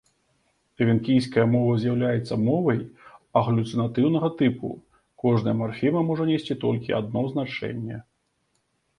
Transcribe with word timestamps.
Эвенкійская 0.83 1.43
мова 1.49 1.73
з'яўляецца 1.81 2.37
мовай 2.45 2.79
аглюцінатыўнага 3.41 4.29
тыпу, 4.39 4.71
кожная 5.25 5.53
марфема 5.61 6.01
можа 6.07 6.23
несці 6.31 6.57
толькі 6.65 6.95
адно 7.01 7.21
значэнне. 7.35 8.01